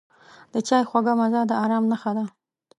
د 0.53 0.55
چای 0.67 0.83
خوږه 0.89 1.13
مزه 1.19 1.41
د 1.49 1.51
آرام 1.63 1.83
نښه 1.91 2.11
ده. 2.17 2.25